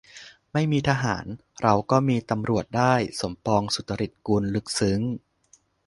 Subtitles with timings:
[0.53, 1.25] "ไม่มีทหาร
[1.61, 4.99] เราก็มีตำรวจได้"- สมปอง สุจริตกุล ลึกซึ้ง